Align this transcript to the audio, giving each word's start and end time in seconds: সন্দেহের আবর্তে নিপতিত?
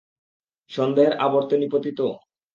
সন্দেহের 0.71 1.13
আবর্তে 1.25 1.55
নিপতিত? 1.57 1.99